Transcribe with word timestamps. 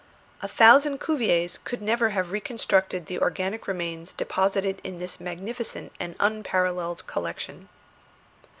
A 0.41 0.47
thousand 0.47 0.99
Cuviers 0.99 1.59
could 1.63 1.79
never 1.79 2.09
have 2.09 2.31
reconstructed 2.31 3.05
the 3.05 3.19
organic 3.19 3.67
remains 3.67 4.13
deposited 4.13 4.81
in 4.83 4.97
this 4.97 5.19
magnificent 5.19 5.91
and 5.99 6.15
unparalleled 6.19 7.05
collection. 7.05 7.69